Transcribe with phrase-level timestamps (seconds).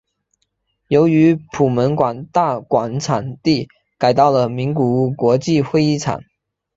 [0.87, 3.69] 由于普门馆大馆场地
[3.99, 6.23] 改到了名古屋国际会议场。